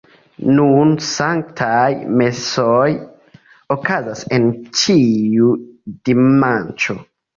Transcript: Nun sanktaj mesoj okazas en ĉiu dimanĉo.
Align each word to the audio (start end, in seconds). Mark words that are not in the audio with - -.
Nun 0.59 0.93
sanktaj 1.07 1.91
mesoj 2.21 2.87
okazas 3.77 4.25
en 4.39 4.49
ĉiu 4.81 5.53
dimanĉo. 6.11 6.99